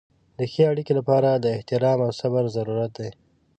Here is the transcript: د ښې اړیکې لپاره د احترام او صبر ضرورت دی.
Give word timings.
د 0.37 0.39
ښې 0.51 0.63
اړیکې 0.71 0.93
لپاره 0.99 1.29
د 1.33 1.45
احترام 1.55 1.99
او 2.05 2.11
صبر 2.19 2.43
ضرورت 2.55 2.91
دی. 2.99 3.09